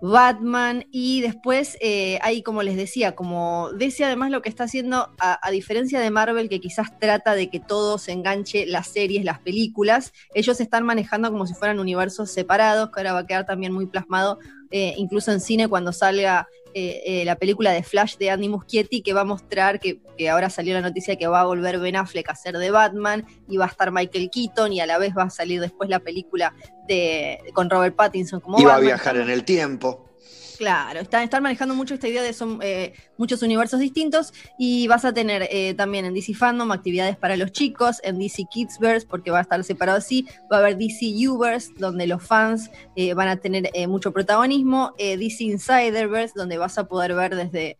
Batman 0.00 0.86
y 0.90 1.20
después 1.20 1.76
eh, 1.80 2.18
hay, 2.22 2.42
como 2.42 2.62
les 2.62 2.76
decía, 2.76 3.14
como 3.14 3.70
DC 3.72 4.04
además 4.04 4.30
lo 4.30 4.42
que 4.42 4.48
está 4.48 4.64
haciendo, 4.64 5.14
a, 5.18 5.50
diferencia 5.50 6.00
de 6.00 6.10
Marvel, 6.10 6.48
que 6.48 6.60
quizás 6.60 6.98
trata 6.98 7.34
de 7.34 7.48
que 7.48 7.60
todo 7.60 7.98
se 7.98 8.12
enganche, 8.12 8.66
las 8.66 8.88
series, 8.88 9.24
las 9.24 9.40
películas, 9.40 10.12
ellos 10.34 10.60
están 10.60 10.84
manejando 10.84 11.30
como 11.30 11.46
si 11.46 11.54
fueran 11.54 11.78
universos 11.78 12.30
separados, 12.30 12.90
que 12.90 13.00
ahora 13.00 13.12
va 13.12 13.20
a 13.20 13.26
quedar 13.26 13.46
también 13.46 13.72
muy 13.72 13.86
plasmado, 13.86 14.38
eh, 14.70 14.94
incluso 14.96 15.32
en 15.32 15.40
cine 15.40 15.68
cuando 15.68 15.92
salga 15.92 16.48
eh, 16.74 17.02
eh, 17.06 17.24
la 17.24 17.36
película 17.36 17.70
de 17.70 17.82
Flash 17.82 18.16
de 18.16 18.30
Andy 18.30 18.48
Muschietti, 18.48 19.00
que 19.00 19.12
va 19.12 19.20
a 19.20 19.24
mostrar 19.24 19.78
que, 19.78 20.00
que 20.18 20.28
ahora 20.28 20.50
salió 20.50 20.74
la 20.74 20.80
noticia 20.80 21.16
que 21.16 21.28
va 21.28 21.40
a 21.40 21.44
volver 21.44 21.78
Ben 21.78 21.94
Affleck 21.94 22.28
a 22.28 22.34
ser 22.34 22.58
de 22.58 22.70
Batman 22.70 23.24
y 23.48 23.56
va 23.56 23.66
a 23.66 23.68
estar 23.68 23.92
Michael 23.92 24.28
Keaton 24.28 24.72
y 24.72 24.80
a 24.80 24.86
la 24.86 24.98
vez 24.98 25.14
va 25.16 25.22
a 25.22 25.30
salir 25.30 25.60
después 25.60 25.88
la 25.88 26.00
película 26.00 26.52
de, 26.88 27.38
con 27.54 27.70
Robert 27.70 27.94
Pattinson 27.94 28.40
como 28.40 28.58
Iba 28.58 28.74
a 28.74 28.80
viajar 28.80 29.16
en 29.16 29.30
el 29.30 29.44
tiempo. 29.44 30.10
Claro, 30.56 31.00
están, 31.00 31.24
están 31.24 31.42
manejando 31.42 31.74
mucho 31.74 31.94
esta 31.94 32.06
idea 32.06 32.22
de 32.22 32.32
son 32.32 32.60
eh, 32.62 32.92
muchos 33.16 33.42
universos 33.42 33.80
distintos 33.80 34.32
y 34.56 34.86
vas 34.86 35.04
a 35.04 35.12
tener 35.12 35.48
eh, 35.50 35.74
también 35.74 36.04
en 36.04 36.14
DC 36.14 36.34
Fandom 36.34 36.70
actividades 36.70 37.16
para 37.16 37.36
los 37.36 37.50
chicos, 37.50 38.00
en 38.04 38.20
DC 38.20 38.44
Kidsverse, 38.50 39.06
porque 39.06 39.32
va 39.32 39.38
a 39.38 39.42
estar 39.42 39.62
separado 39.64 39.98
así, 39.98 40.26
va 40.52 40.58
a 40.58 40.60
haber 40.60 40.78
DC 40.78 41.06
Uverse, 41.28 41.72
donde 41.76 42.06
los 42.06 42.22
fans 42.22 42.70
eh, 42.94 43.14
van 43.14 43.28
a 43.28 43.36
tener 43.36 43.70
mucho 43.88 44.12
protagonismo, 44.12 44.94
DC 44.98 45.44
Insiderverse, 45.44 46.34
donde 46.36 46.58
vas 46.58 46.78
a 46.78 46.86
poder 46.86 47.14
ver 47.14 47.34
desde 47.34 47.76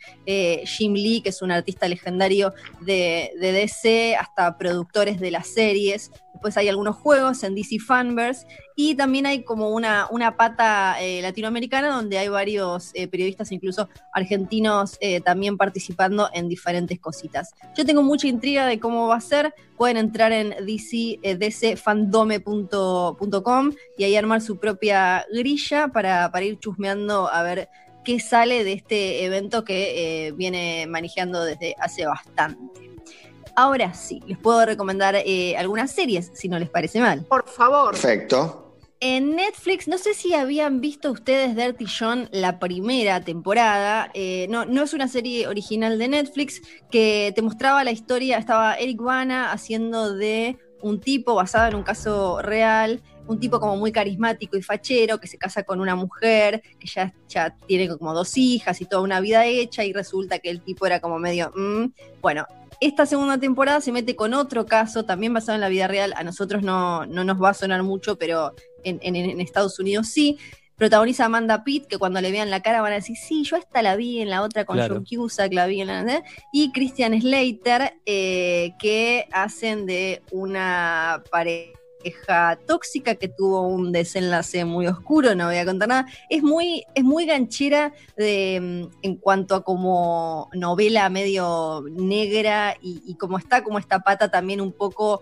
Jim 0.67 0.95
Lee, 0.95 1.21
que 1.21 1.29
es 1.29 1.43
un 1.43 1.53
artista 1.53 1.87
legendario 1.87 2.53
de, 2.81 3.31
DC, 3.41 4.17
hasta 4.17 4.59
productores 4.59 5.21
de 5.21 5.31
las 5.31 5.49
series. 5.49 6.11
Después 6.33 6.57
hay 6.57 6.69
algunos 6.69 6.97
juegos 6.97 7.43
en 7.45 7.55
DC 7.55 7.79
Fanverse 7.79 8.47
y 8.77 8.97
también 8.97 9.27
hay 9.27 9.45
como 9.45 9.71
una, 9.71 10.09
una 10.11 10.37
pata 10.37 10.97
latinoamericana 11.23 11.95
donde 11.95 12.19
hay 12.19 12.29
varios 12.29 12.64
eh, 12.95 13.09
periodistas, 13.09 13.53
incluso 13.53 13.89
argentinos, 14.13 14.97
eh, 15.01 15.21
también 15.21 15.57
participando 15.57 16.29
en 16.33 16.49
diferentes 16.49 16.99
cositas. 17.01 17.55
Yo 17.77 17.85
tengo 17.85 18.03
mucha 18.03 18.27
intriga 18.27 18.67
de 18.67 18.81
cómo 18.81 19.09
va 19.09 19.17
a 19.17 19.21
ser. 19.21 19.55
Pueden 19.77 19.97
entrar 19.97 20.33
en 20.33 20.55
DC, 20.65 21.19
eh, 21.23 21.37
dcfandome.com 21.37 23.73
y 23.99 24.05
ahí 24.05 24.17
armar 24.17 24.41
su 24.41 24.59
propia 24.59 25.27
grilla 25.33 25.89
para, 25.89 26.31
para 26.31 26.45
ir 26.45 26.59
chusmeando 26.59 27.29
a 27.29 27.43
ver 27.43 27.69
qué 28.05 28.21
sale 28.21 28.63
de 28.63 28.75
este 28.75 29.25
evento 29.25 29.65
que 29.65 30.27
eh, 30.27 30.33
viene 30.33 30.87
manejando 30.87 31.43
desde 31.43 31.75
hace 31.81 32.07
bastante. 32.07 32.93
Ahora 33.57 33.95
sí, 33.95 34.21
les 34.27 34.39
puedo 34.39 34.65
recomendar 34.67 35.17
eh, 35.17 35.57
algunas 35.57 35.91
series, 35.91 36.31
si 36.35 36.49
no 36.49 36.59
les 36.59 36.69
parece 36.69 37.01
mal. 37.01 37.25
Por 37.25 37.49
favor. 37.49 37.93
Perfecto. 37.93 38.64
En 39.07 39.37
Netflix, 39.37 39.87
no 39.87 39.99
sé 39.99 40.15
si 40.15 40.33
habían 40.33 40.81
visto 40.81 41.13
ustedes 41.13 41.55
Dirty 41.55 41.85
John 41.85 42.27
la 42.33 42.59
primera 42.59 43.21
temporada. 43.21 44.11
eh, 44.15 44.47
no, 44.49 44.65
no 44.65 44.83
es 44.83 44.95
una 44.95 45.09
serie 45.09 45.47
original 45.47 45.99
de 45.99 46.09
Netflix 46.09 46.63
que 46.91 47.31
te 47.37 47.43
mostraba 47.43 47.85
la 47.85 47.91
historia. 47.91 48.39
Estaba 48.39 48.77
Eric 48.77 49.03
Bana 49.03 49.53
haciendo 49.53 50.15
de 50.15 50.57
un 50.81 51.01
tipo 51.01 51.35
basado 51.35 51.69
en 51.69 51.75
un 51.75 51.83
caso 51.83 52.41
real, 52.41 53.03
un 53.27 53.39
tipo 53.39 53.61
como 53.61 53.77
muy 53.77 53.93
carismático 53.93 54.57
y 54.57 54.63
fachero 54.63 55.21
que 55.21 55.27
se 55.27 55.37
casa 55.37 55.65
con 55.65 55.83
una 55.83 55.97
mujer 55.97 56.63
que 56.81 56.87
ya, 56.87 57.13
ya 57.29 57.55
tiene 57.67 57.95
como 57.99 58.15
dos 58.15 58.39
hijas 58.39 58.81
y 58.81 58.87
toda 58.87 59.03
una 59.03 59.21
vida 59.21 59.45
hecha 59.45 59.85
y 59.85 59.93
resulta 59.93 60.39
que 60.39 60.49
el 60.49 60.63
tipo 60.63 60.87
era 60.87 61.01
como 61.01 61.19
medio... 61.19 61.53
mm. 61.55 61.93
Bueno, 62.23 62.47
esta 62.81 63.05
segunda 63.05 63.37
temporada 63.37 63.83
se 63.83 63.93
mete 63.93 64.17
con 64.17 64.33
otro 64.33 64.65
caso, 64.65 65.05
también 65.05 65.35
basado 65.35 65.57
en 65.57 65.61
la 65.61 65.69
vida 65.69 65.89
real. 65.89 66.15
A 66.17 66.25
nosotros 66.25 66.63
no, 66.63 67.05
no 67.05 67.23
nos 67.23 67.43
va 67.43 67.51
a 67.51 67.55
sonar 67.55 67.83
mucho, 67.83 68.17
pero 68.17 68.55
en, 68.85 68.99
en- 69.03 69.17
en 69.17 69.41
Estados 69.41 69.79
Unidos 69.79 70.09
sí. 70.09 70.39
Protagoniza 70.77 71.27
Amanda 71.27 71.63
Pitt, 71.63 71.87
que 71.87 71.99
cuando 71.99 72.21
le 72.21 72.33
vean 72.33 72.51
la 72.51 72.61
cara 72.61 72.83
van 72.83 72.91
a 72.91 72.97
decir, 72.97 73.17
sí, 73.17 73.45
yo 73.45 73.57
esta 73.57 73.81
la 73.81 73.95
vi 73.95 74.21
en 74.21 74.29
la 74.29 74.43
otra 74.43 74.65
con 74.65 74.75
Claro. 74.77 74.97
John 74.97 75.05
Cusack, 75.23 75.53
la 75.53 75.67
vi 75.69 75.81
en 75.83 75.87
la... 75.87 76.25
Y 76.53 76.73
Christian 76.73 77.21
Slater, 77.21 77.95
eh, 78.07 78.73
que 78.81 79.29
hacen 79.31 79.87
de 79.87 80.21
una 80.33 81.23
pareja 81.31 82.59
tóxica 82.67 83.15
que 83.15 83.29
tuvo 83.29 83.63
un 83.69 83.93
desenlace 83.93 84.65
muy 84.65 84.89
oscuro, 84.89 85.37
no 85.37 85.47
voy 85.47 85.59
a 85.59 85.65
contar 85.65 85.89
nada. 85.89 86.07
Es 86.29 86.43
muy, 86.43 86.83
es 86.97 87.05
muy 87.05 87.25
ganchera 87.25 87.93
de, 88.17 88.59
mm, 88.61 88.97
en 89.03 89.17
cuanto 89.17 89.55
a 89.55 89.63
como 89.63 90.51
novela 90.55 91.09
medio 91.09 91.85
negra 91.93 92.77
y, 92.83 93.01
y 93.07 93.15
como 93.15 93.39
está, 93.39 93.63
como 93.63 93.79
esta 93.79 94.01
pata 94.01 94.29
también 94.29 94.61
un 94.61 94.73
poco 94.73 95.21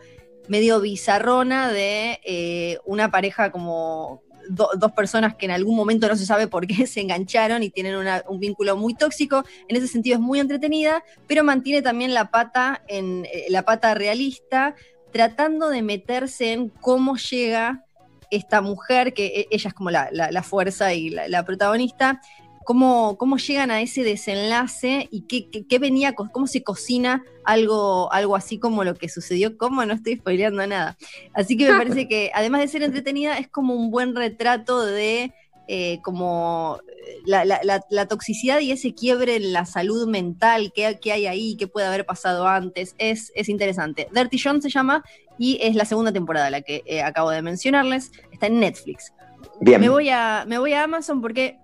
medio 0.48 0.80
bizarrona 0.80 1.70
de 1.70 2.20
eh, 2.24 2.78
una 2.84 3.10
pareja 3.10 3.50
como 3.52 4.22
do- 4.48 4.70
dos 4.76 4.92
personas 4.92 5.36
que 5.36 5.46
en 5.46 5.52
algún 5.52 5.76
momento 5.76 6.08
no 6.08 6.16
se 6.16 6.26
sabe 6.26 6.48
por 6.48 6.66
qué 6.66 6.86
se 6.86 7.00
engancharon 7.00 7.62
y 7.62 7.70
tienen 7.70 7.94
un 8.28 8.38
vínculo 8.40 8.76
muy 8.76 8.94
tóxico. 8.94 9.44
En 9.68 9.76
ese 9.76 9.88
sentido 9.88 10.16
es 10.16 10.20
muy 10.20 10.40
entretenida, 10.40 11.04
pero 11.26 11.44
mantiene 11.44 11.80
también 11.82 12.12
la 12.14 12.30
pata 12.30 12.82
en 12.88 13.24
eh, 13.26 13.46
la 13.48 13.62
pata 13.62 13.94
realista, 13.94 14.74
tratando 15.12 15.68
de 15.68 15.82
meterse 15.82 16.52
en 16.52 16.68
cómo 16.70 17.16
llega 17.16 17.84
esta 18.30 18.62
mujer, 18.62 19.12
que 19.12 19.26
e- 19.26 19.48
ella 19.50 19.68
es 19.68 19.74
como 19.74 19.90
la, 19.90 20.08
la- 20.10 20.42
fuerza 20.42 20.94
y 20.94 21.10
la 21.10 21.44
protagonista, 21.44 22.20
cómo, 22.64 23.16
cómo 23.18 23.36
llegan 23.36 23.70
a 23.70 23.80
ese 23.80 24.02
desenlace 24.02 25.08
y 25.10 25.22
qué, 25.22 25.48
qué- 25.50 25.66
qué 25.66 25.78
venía, 25.78 26.14
cómo 26.14 26.46
se 26.46 26.62
cocina 26.62 27.24
algo, 27.44 28.12
algo 28.12 28.36
así 28.36 28.58
como 28.58 28.84
lo 28.84 28.94
que 28.94 29.08
sucedió, 29.08 29.56
cómo 29.58 29.84
no 29.84 29.94
estoy 29.94 30.16
spoileando 30.16 30.66
nada. 30.66 30.96
Así 31.34 31.56
que 31.56 31.70
me 31.70 31.78
parece 31.78 32.08
que 32.08 32.30
además 32.34 32.60
de 32.60 32.68
ser 32.68 32.82
entretenida, 32.82 33.38
es 33.38 33.48
como 33.48 33.74
un 33.74 33.90
buen 33.90 34.14
retrato 34.14 34.84
de 34.84 35.32
eh, 35.68 36.00
como 36.02 36.80
eh, 36.88 37.20
la, 37.24 37.44
la- 37.44 37.60
la- 37.62 37.84
la 37.88 38.06
toxicidad 38.06 38.58
y 38.60 38.72
ese 38.72 38.94
quiebre 38.94 39.36
en 39.36 39.52
la 39.52 39.64
salud 39.64 40.08
mental, 40.08 40.72
qué, 40.74 40.98
qué 41.00 41.12
hay 41.12 41.26
ahí, 41.26 41.56
qué 41.56 41.66
puede 41.68 41.86
haber 41.86 42.04
pasado 42.04 42.46
antes. 42.48 42.94
Es, 42.98 43.32
es 43.36 43.48
interesante. 43.48 44.08
Dirty 44.12 44.38
John 44.42 44.60
se 44.60 44.70
llama 44.70 45.04
y 45.38 45.58
es 45.62 45.74
la 45.76 45.84
segunda 45.84 46.12
temporada 46.12 46.50
la 46.50 46.62
que 46.62 46.82
eh, 46.84 47.00
acabo 47.02 47.30
de 47.30 47.42
mencionarles. 47.42 48.10
Está 48.32 48.48
en 48.48 48.58
Netflix. 48.60 49.12
Bien. 49.60 49.80
Me 49.80 49.88
voy 49.88 50.08
a, 50.10 50.44
me 50.46 50.58
voy 50.58 50.72
a 50.72 50.82
Amazon 50.82 51.20
porque 51.22 51.58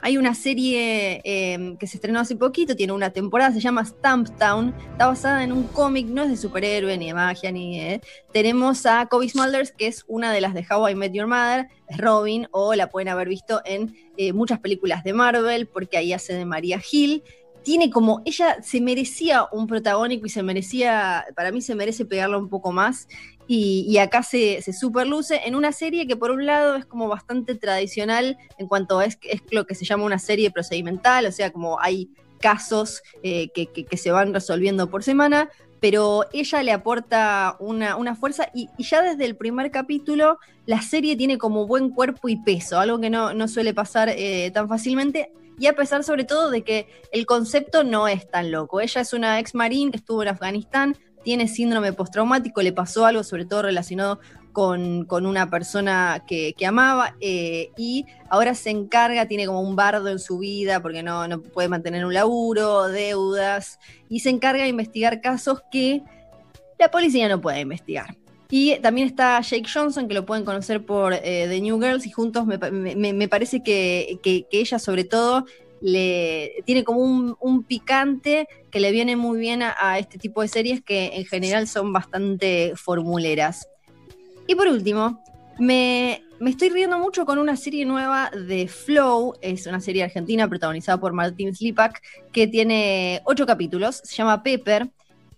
hay 0.00 0.16
una 0.16 0.34
serie 0.34 1.20
eh, 1.24 1.76
que 1.78 1.86
se 1.86 1.96
estrenó 1.96 2.20
hace 2.20 2.36
poquito, 2.36 2.76
tiene 2.76 2.92
una 2.92 3.10
temporada, 3.10 3.52
se 3.52 3.60
llama 3.60 3.84
Stumptown, 3.84 4.74
está 4.92 5.08
basada 5.08 5.42
en 5.42 5.52
un 5.52 5.64
cómic, 5.64 6.06
no 6.06 6.22
es 6.22 6.30
de 6.30 6.36
superhéroe, 6.36 6.96
ni 6.96 7.08
de 7.08 7.14
magia, 7.14 7.50
ni 7.50 7.80
de... 7.80 8.00
Tenemos 8.32 8.86
a 8.86 9.06
Kobe 9.06 9.28
Smulders, 9.28 9.72
que 9.72 9.88
es 9.88 10.04
una 10.06 10.32
de 10.32 10.40
las 10.40 10.54
de 10.54 10.64
How 10.70 10.90
I 10.90 10.94
Met 10.94 11.12
Your 11.12 11.26
Mother, 11.26 11.68
es 11.88 11.98
Robin, 11.98 12.46
o 12.52 12.74
la 12.74 12.90
pueden 12.90 13.08
haber 13.08 13.28
visto 13.28 13.60
en 13.64 13.96
eh, 14.16 14.32
muchas 14.32 14.60
películas 14.60 15.02
de 15.02 15.12
Marvel, 15.14 15.66
porque 15.66 15.96
ahí 15.96 16.12
hace 16.12 16.34
de 16.34 16.44
María 16.44 16.80
Hill. 16.90 17.24
Tiene 17.62 17.90
como, 17.90 18.22
ella 18.24 18.62
se 18.62 18.80
merecía 18.80 19.46
un 19.52 19.66
protagónico 19.66 20.26
y 20.26 20.30
se 20.30 20.42
merecía, 20.42 21.26
para 21.36 21.52
mí 21.52 21.60
se 21.60 21.74
merece 21.74 22.04
pegarla 22.04 22.38
un 22.38 22.48
poco 22.48 22.72
más, 22.72 23.08
y, 23.50 23.96
acá 23.96 24.22
se, 24.22 24.60
superluce 24.74 25.40
en 25.46 25.54
una 25.54 25.72
serie 25.72 26.06
que 26.06 26.16
por 26.16 26.30
un 26.30 26.44
lado 26.44 26.76
es 26.76 26.84
como 26.84 27.08
bastante 27.08 27.54
tradicional 27.54 28.36
en 28.58 28.68
cuanto 28.68 29.00
es, 29.00 29.18
es 29.22 29.40
lo 29.50 29.66
que 29.66 29.74
se 29.74 29.86
llama 29.86 30.04
una 30.04 30.18
serie 30.18 30.50
procedimental, 30.50 31.24
o 31.24 31.32
sea, 31.32 31.50
como 31.50 31.80
hay 31.80 32.10
casos 32.38 33.02
eh, 33.22 33.48
que, 33.54 33.96
se 33.96 34.10
van 34.10 34.34
resolviendo 34.34 34.90
por 34.90 35.02
semana, 35.02 35.48
pero 35.80 36.26
ella 36.32 36.62
le 36.62 36.72
aporta 36.72 37.56
una, 37.58 38.14
fuerza 38.16 38.50
y, 38.54 38.68
ya 38.78 39.02
desde 39.02 39.24
el 39.24 39.36
primer 39.36 39.70
capítulo 39.70 40.38
la 40.66 40.82
serie 40.82 41.16
tiene 41.16 41.38
como 41.38 41.66
buen 41.66 41.88
cuerpo 41.90 42.28
y 42.28 42.36
peso, 42.36 42.78
algo 42.78 43.00
que 43.00 43.08
no, 43.08 43.32
no 43.32 43.48
suele 43.48 43.72
pasar 43.72 44.10
eh, 44.10 44.50
tan 44.52 44.68
fácilmente. 44.68 45.32
Y 45.58 45.66
a 45.66 45.74
pesar 45.74 46.04
sobre 46.04 46.24
todo 46.24 46.50
de 46.50 46.62
que 46.62 46.88
el 47.12 47.26
concepto 47.26 47.84
no 47.84 48.08
es 48.08 48.28
tan 48.30 48.50
loco. 48.50 48.80
Ella 48.80 49.00
es 49.00 49.12
una 49.12 49.38
ex 49.40 49.54
marín 49.54 49.90
que 49.90 49.96
estuvo 49.96 50.22
en 50.22 50.28
Afganistán, 50.28 50.96
tiene 51.24 51.48
síndrome 51.48 51.92
postraumático, 51.92 52.62
le 52.62 52.72
pasó 52.72 53.04
algo 53.04 53.24
sobre 53.24 53.44
todo 53.44 53.62
relacionado 53.62 54.20
con, 54.52 55.04
con 55.04 55.26
una 55.26 55.50
persona 55.50 56.24
que, 56.26 56.54
que 56.56 56.66
amaba 56.66 57.14
eh, 57.20 57.70
y 57.76 58.06
ahora 58.28 58.54
se 58.54 58.70
encarga, 58.70 59.26
tiene 59.26 59.46
como 59.46 59.60
un 59.60 59.76
bardo 59.76 60.08
en 60.08 60.18
su 60.18 60.38
vida 60.38 60.80
porque 60.80 61.02
no, 61.02 61.28
no 61.28 61.42
puede 61.42 61.68
mantener 61.68 62.04
un 62.04 62.14
laburo, 62.14 62.88
deudas, 62.88 63.78
y 64.08 64.20
se 64.20 64.30
encarga 64.30 64.62
de 64.62 64.68
investigar 64.68 65.20
casos 65.20 65.60
que 65.70 66.02
la 66.78 66.90
policía 66.90 67.28
no 67.28 67.40
puede 67.40 67.60
investigar. 67.60 68.16
Y 68.50 68.78
también 68.80 69.08
está 69.08 69.40
Jake 69.40 69.66
Johnson, 69.72 70.08
que 70.08 70.14
lo 70.14 70.24
pueden 70.24 70.44
conocer 70.44 70.84
por 70.84 71.12
eh, 71.12 71.46
The 71.48 71.60
New 71.60 71.80
Girls, 71.80 72.06
y 72.06 72.10
juntos 72.10 72.46
me, 72.46 72.58
pa- 72.58 72.70
me- 72.70 73.12
me 73.12 73.28
parece 73.28 73.62
que, 73.62 74.18
que- 74.22 74.46
ella 74.50 74.78
sobre 74.78 75.04
todo 75.04 75.44
le 75.80 76.62
tiene 76.64 76.82
como 76.82 77.00
un, 77.00 77.62
picante 77.64 78.48
que 78.70 78.80
le 78.80 78.90
viene 78.90 79.16
muy 79.16 79.38
bien 79.38 79.62
a, 79.62 79.76
a 79.78 79.98
este 79.98 80.18
tipo 80.18 80.42
de 80.42 80.48
series 80.48 80.82
que 80.82 81.10
en 81.14 81.26
general 81.26 81.68
son 81.68 81.92
bastante 81.92 82.72
formuleras. 82.74 83.68
Y 84.46 84.54
por 84.54 84.66
último, 84.66 85.22
me, 85.58 86.22
me 86.40 86.50
estoy 86.50 86.70
riendo 86.70 86.98
mucho 86.98 87.26
con 87.26 87.38
una 87.38 87.54
serie 87.54 87.84
nueva 87.84 88.30
de 88.30 88.66
Flow, 88.66 89.34
es 89.42 89.66
una 89.66 89.80
serie 89.80 90.04
argentina 90.04 90.48
protagonizada 90.48 90.98
por 90.98 91.12
Martín 91.12 91.54
Slipak, 91.54 92.00
que 92.32 92.46
tiene 92.46 93.20
ocho 93.24 93.44
capítulos, 93.44 94.00
se 94.04 94.16
llama 94.16 94.42
Pepper. 94.42 94.88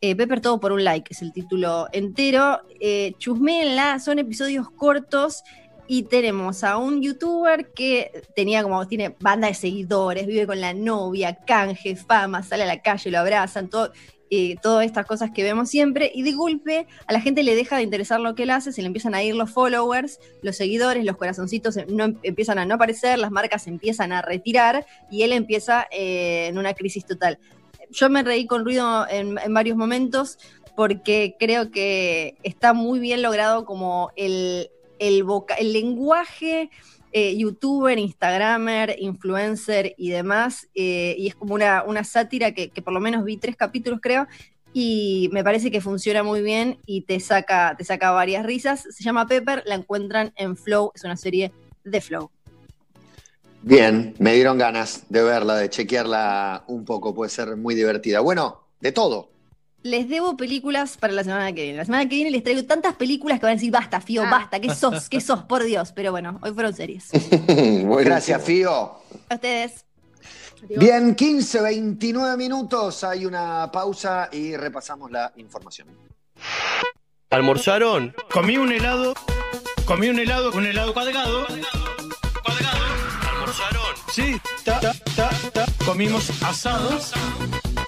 Eh, 0.03 0.17
Pepper 0.17 0.41
todo 0.41 0.59
por 0.61 0.73
un 0.73 0.83
like, 0.83 1.13
es 1.13 1.21
el 1.21 1.33
título 1.33 1.89
entero. 1.93 2.63
Eh, 2.81 3.13
chusméenla, 3.19 4.01
son 4.01 4.19
episodios 4.19 4.71
cortos 4.71 5.43
y 5.87 6.05
tenemos 6.05 6.65
a 6.65 6.79
un 6.79 7.03
youtuber 7.03 7.73
que 7.73 8.23
tenía 8.35 8.63
como, 8.63 8.87
tiene 8.87 9.15
banda 9.21 9.49
de 9.49 9.55
seguidores, 9.55 10.27
vive 10.27 10.47
con 10.47 10.61
la 10.61 10.73
novia, 10.73 11.35
canje, 11.35 11.97
fama, 11.97 12.43
sale 12.43 12.63
a 12.63 12.67
la 12.67 12.81
calle, 12.81 13.11
lo 13.11 13.19
abrazan, 13.19 13.69
todo, 13.69 13.93
eh, 14.31 14.55
todas 14.63 14.87
estas 14.87 15.05
cosas 15.05 15.33
que 15.35 15.43
vemos 15.43 15.69
siempre, 15.69 16.13
y 16.15 16.23
de 16.23 16.31
golpe 16.31 16.87
a 17.09 17.13
la 17.13 17.21
gente 17.21 17.43
le 17.43 17.57
deja 17.57 17.77
de 17.77 17.83
interesar 17.83 18.21
lo 18.21 18.37
que 18.37 18.45
él 18.45 18.51
hace, 18.51 18.71
se 18.71 18.81
le 18.81 18.87
empiezan 18.87 19.17
a 19.17 19.25
ir 19.25 19.35
los 19.35 19.51
followers, 19.51 20.21
los 20.43 20.57
seguidores, 20.57 21.05
los 21.05 21.17
corazoncitos 21.17 21.77
em- 21.77 21.89
no, 21.91 22.15
empiezan 22.23 22.61
a 22.61 22.65
no 22.65 22.77
aparecer, 22.77 23.19
las 23.19 23.33
marcas 23.33 23.67
empiezan 23.67 24.13
a 24.13 24.23
retirar 24.23 24.87
y 25.11 25.25
él 25.25 25.33
empieza 25.33 25.89
eh, 25.91 26.47
en 26.47 26.57
una 26.57 26.73
crisis 26.73 27.05
total. 27.05 27.41
Yo 27.91 28.11
me 28.11 28.23
reí 28.23 28.47
con 28.47 28.65
ruido 28.65 29.07
en, 29.09 29.37
varios 29.51 29.77
momentos 29.77 30.39
porque 30.77 31.37
creo 31.39 31.71
que 31.71 32.37
está 32.43 32.73
muy 32.73 33.01
bien 33.01 33.23
logrado 33.23 33.65
como 33.65 34.13
el, 34.17 34.71
el 34.99 35.73
lenguaje 35.73 36.71
eh, 37.13 37.37
youtuber, 37.37 37.99
instagramer, 37.99 38.95
influencer 39.01 39.95
y 39.99 40.11
demás, 40.11 40.69
eh, 40.77 41.17
y 41.19 41.27
es 41.27 41.35
como 41.35 41.55
una, 41.55 41.83
una 41.83 42.05
sátira 42.05 42.53
que, 42.53 42.71
que 42.71 42.83
por 42.83 42.93
lo 42.93 43.01
menos 43.01 43.25
vi 43.25 43.37
tres 43.37 43.57
capítulos 43.57 43.99
creo, 44.01 44.29
y 44.73 45.29
me 45.33 45.43
parece 45.43 45.73
que 45.73 45.81
funciona 45.81 46.23
muy 46.23 46.43
bien 46.43 46.79
y 46.87 47.01
te 47.03 47.19
saca, 47.19 47.75
te 47.77 47.85
saca 47.85 48.13
varias 48.13 48.47
risas. 48.47 48.87
Se 48.91 49.03
llama 49.03 49.27
Pepper, 49.27 49.65
la 49.67 49.75
encuentran 49.75 50.33
en 50.37 50.57
Flow, 50.57 50.93
es 50.95 51.03
una 51.03 51.17
serie 51.17 51.53
de 51.83 52.01
Flow. 52.01 52.31
Bien, 53.63 54.15
me 54.19 54.35
dieron 54.35 54.59
ganas 54.59 55.05
de 55.09 55.23
verla, 55.23 55.57
de 55.57 55.69
chequearla 55.69 56.65
un 56.67 56.85
poco, 56.85 57.15
puede 57.15 57.31
ser 57.31 57.57
muy 57.57 57.75
divertida. 57.75 58.21
Bueno, 58.21 58.63
de 58.81 58.93
todo. 58.93 59.31
Les 59.83 60.09
debo 60.09 60.37
películas 60.37 60.97
para 60.99 61.13
la 61.15 61.25
semana 61.25 61.53
que 61.53 61.63
viene. 61.63 61.79
La 61.79 61.85
semana 61.85 62.07
que 62.09 62.15
viene 62.17 62.31
les 62.31 62.43
traigo 62.43 62.65
tantas 62.65 62.95
películas 62.97 63.39
que 63.39 63.47
van 63.47 63.53
a 63.53 63.55
decir, 63.55 63.71
basta, 63.73 64.01
Fío, 64.01 64.23
Ah. 64.25 64.31
basta, 64.31 64.61
¿qué 64.61 64.75
sos? 64.75 65.09
¿Qué 65.09 65.21
sos? 65.21 65.43
Por 65.45 65.65
Dios. 65.65 65.93
Pero 65.93 66.11
bueno, 66.11 66.39
hoy 66.43 66.53
fueron 66.53 66.75
series. 66.75 67.09
Gracias, 68.05 68.43
Fío. 68.45 68.73
A 69.29 69.35
ustedes. 69.35 69.85
Bien, 70.69 71.15
15, 71.15 71.63
29 71.63 72.37
minutos, 72.37 73.03
hay 73.05 73.25
una 73.25 73.71
pausa 73.73 74.29
y 74.31 74.55
repasamos 74.57 75.11
la 75.11 75.33
información. 75.37 75.89
¿Almorzaron? 77.31 78.15
Comí 78.31 78.59
un 78.59 78.71
helado, 78.71 79.15
comí 79.87 80.09
un 80.11 80.19
helado, 80.19 80.53
un 80.53 80.67
helado 80.67 80.93
cuadrado. 80.93 81.47
Sí, 84.13 84.41
ta, 84.65 84.81
ta, 84.81 84.93
ta, 85.15 85.31
ta. 85.53 85.67
Comimos 85.85 86.31
asados. 86.43 87.13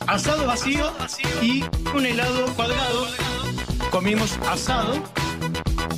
asado 0.06 0.46
vacío 0.46 0.92
y 1.40 1.64
un 1.94 2.06
helado 2.06 2.46
cuadrado. 2.54 3.08
Comimos 3.90 4.38
asado 4.48 5.02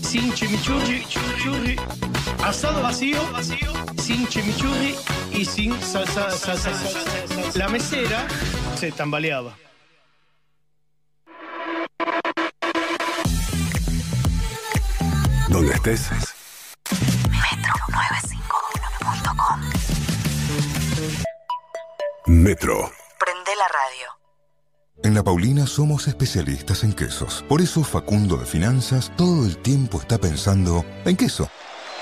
sin 0.02 0.33
chimichurri, 0.33 1.04
churri, 1.07 1.76
asado 2.43 2.83
vacío 2.83 3.21
sin 3.99 4.26
chimichurri 4.28 4.95
y 5.33 5.45
sin 5.45 5.78
salsa, 5.81 6.31
salsa, 6.31 6.73
salsa. 6.73 7.59
La 7.59 7.69
mesera 7.69 8.26
se 8.76 8.93
tambaleaba. 8.93 9.57
Donde 15.49 15.75
estés. 15.75 16.11
Metro951.com 17.31 18.34
Metro. 22.26 22.90
Prende 23.19 23.52
la 23.57 23.69
radio. 23.69 24.07
En 25.02 25.14
La 25.14 25.23
Paulina 25.23 25.66
somos 25.66 26.09
especialistas 26.09 26.83
en 26.83 26.95
quesos. 26.95 27.45
Por 27.49 27.61
eso 27.61 27.85
Facundo 27.85 28.37
de 28.38 28.47
Finanzas 28.47 29.12
todo 29.16 29.45
el 29.45 29.59
tiempo 29.59 30.00
está 30.00 30.16
pensando 30.19 30.85
en 31.04 31.16
queso. 31.16 31.50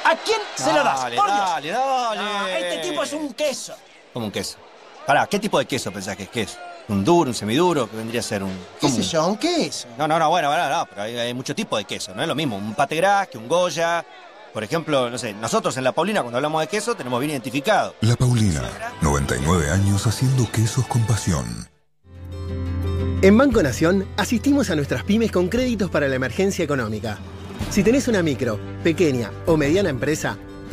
¿A 0.05 0.14
quién 0.17 0.38
se 0.55 0.73
lo 0.73 0.85
das? 0.85 1.00
Dale, 1.02 1.17
Por 1.17 1.26
Dios. 1.26 1.38
dale, 1.38 1.69
dale. 1.71 2.21
Ah, 2.23 2.47
este 2.59 2.88
tipo 2.88 3.02
es 3.02 3.12
un 3.12 3.33
queso. 3.35 3.75
Como 4.12 4.26
un 4.26 4.33
queso. 4.33 4.59
Pará, 5.07 5.26
¿qué 5.26 5.41
tipo 5.41 5.59
de 5.59 5.67
queso 5.67 5.91
pensás 5.91 6.17
que 6.17 6.25
es 6.25 6.29
queso? 6.29 6.59
¿Un 6.88 7.05
duro, 7.05 7.31
un 7.31 7.35
semiduro? 7.35 7.91
que 7.91 7.97
vendría 7.97 8.21
a 8.21 8.25
ser 8.25 8.45
un...? 8.45 8.57
¿Qué 8.81 8.88
sé 8.88 9.02
yo? 9.02 9.26
¿Un 9.26 9.37
queso? 9.37 9.88
No, 9.99 10.07
no, 10.07 10.19
no, 10.19 10.29
bueno, 10.31 10.49
bueno, 10.49 10.69
no, 10.69 10.87
pero 10.87 11.02
hay, 11.02 11.19
hay 11.19 11.35
mucho 11.35 11.55
tipo 11.55 11.76
de 11.76 11.85
queso, 11.85 12.14
no 12.14 12.23
es 12.23 12.29
lo 12.29 12.35
mismo. 12.37 12.57
Un 12.57 12.75
pate 12.75 12.95
gras 12.97 13.26
que 13.29 13.38
un 13.38 13.49
goya. 13.49 14.05
Por 14.52 14.64
ejemplo, 14.64 15.09
no 15.09 15.16
sé, 15.16 15.32
nosotros 15.32 15.76
en 15.78 15.85
La 15.85 15.92
Paulina 15.92 16.21
cuando 16.21 16.37
hablamos 16.37 16.61
de 16.61 16.66
queso 16.66 16.94
tenemos 16.94 17.21
bien 17.21 17.30
identificado. 17.30 17.94
La 18.02 18.16
Paulina, 18.16 18.62
99 19.00 19.71
años 19.71 20.06
haciendo 20.06 20.50
quesos 20.52 20.87
con 20.87 21.06
pasión. 21.06 21.47
En 23.23 23.38
Banco 23.38 23.62
Nación 23.62 24.06
asistimos 24.16 24.68
a 24.71 24.76
nuestras 24.76 25.04
pymes 25.04 25.30
con 25.30 25.49
créditos 25.49 25.90
para 25.90 26.09
la 26.09 26.16
emergencia 26.16 26.64
económica. 26.64 27.18
Si 27.71 27.82
tenés 27.82 28.09
una 28.09 28.23
micro, 28.23 28.59
pequeña 28.82 29.30
o 29.47 29.56
mediana 29.56 29.88
empresa, 29.88 30.37